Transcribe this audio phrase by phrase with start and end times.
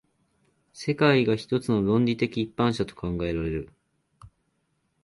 [0.73, 3.69] 世界が一つの論理的一般者と考えられる。